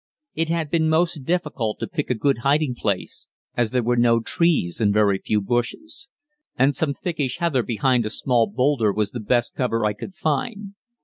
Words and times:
It 0.33 0.49
had 0.49 0.71
been 0.71 0.89
most 0.89 1.25
difficult 1.25 1.77
to 1.77 1.85
pick 1.87 2.09
a 2.09 2.15
good 2.15 2.39
hiding 2.39 2.73
place, 2.73 3.27
as 3.55 3.69
there 3.69 3.83
were 3.83 3.95
no 3.97 4.19
trees 4.19 4.81
and 4.81 4.91
very 4.91 5.19
few 5.19 5.39
bushes; 5.41 6.09
and 6.57 6.75
some 6.75 6.95
thickish 6.95 7.37
heather 7.37 7.61
behind 7.61 8.07
a 8.07 8.09
small 8.09 8.47
boulder 8.47 8.91
was 8.91 9.11
the 9.11 9.19
best 9.19 9.53
cover 9.53 9.85
I 9.85 9.93
could 9.93 10.15
find. 10.15 10.73